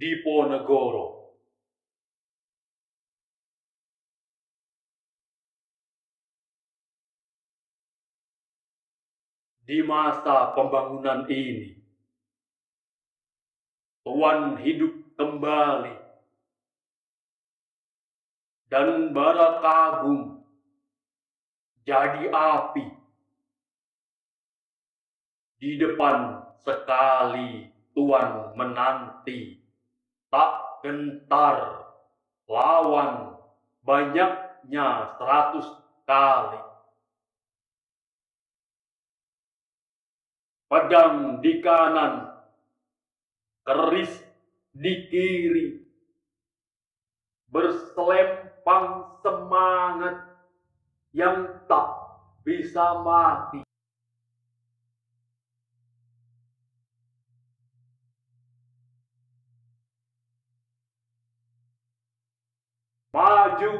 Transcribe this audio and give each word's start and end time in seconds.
Diponegoro. 0.00 1.36
Di 9.68 9.84
masa 9.84 10.56
pembangunan 10.56 11.28
ini, 11.28 11.76
Tuan 14.00 14.56
hidup 14.64 15.14
kembali 15.20 15.94
dan 18.72 19.12
bara 19.12 19.60
kagum 19.60 20.40
jadi 21.84 22.32
api 22.32 22.88
di 25.60 25.76
depan 25.76 26.40
sekali 26.64 27.68
Tuan 27.92 28.56
menanti 28.56 29.59
tak 30.30 30.82
gentar 30.86 31.86
lawan 32.46 33.34
banyaknya 33.82 35.18
seratus 35.18 35.66
kali. 36.06 36.60
Pedang 40.70 41.42
di 41.42 41.58
kanan, 41.58 42.30
keris 43.66 44.22
di 44.70 45.10
kiri, 45.10 45.82
berselempang 47.50 49.18
semangat 49.18 50.30
yang 51.10 51.58
tak 51.66 51.90
bisa 52.46 53.02
mati. 53.02 53.69
Maju, 63.60 63.76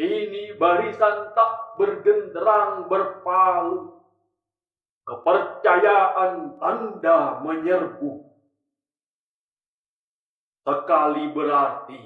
ini 0.00 0.56
barisan 0.56 1.36
tak 1.36 1.76
bergenderang 1.76 2.88
berpalu. 2.88 4.00
Kepercayaan 5.04 6.56
tanda 6.56 7.44
menyerbu. 7.44 8.24
Sekali 10.64 11.36
berarti, 11.36 12.00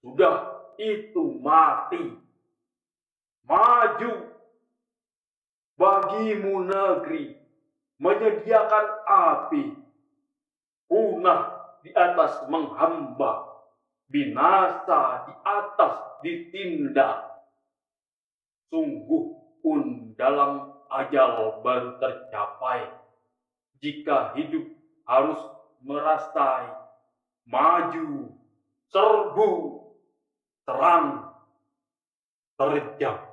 sudah 0.00 0.64
itu 0.80 1.36
mati. 1.44 2.16
Maju, 3.44 4.12
bagimu 5.76 6.64
negeri, 6.64 7.36
menyediakan 8.00 8.86
api, 9.04 9.76
punah 10.88 11.68
di 11.84 11.92
atas 11.92 12.48
menghamba, 12.48 13.49
binasa 14.10 15.30
di 15.30 15.34
atas 15.46 15.94
ditindak. 16.26 17.30
Sungguh 18.70 19.24
pun 19.62 20.12
dalam 20.18 20.74
ajal 20.90 21.62
baru 21.62 21.98
tercapai, 22.02 22.90
jika 23.78 24.34
hidup 24.34 24.66
harus 25.06 25.38
merasai, 25.82 26.70
maju, 27.46 28.34
serbu, 28.90 29.50
terang, 30.66 31.34
terjang. 32.58 33.29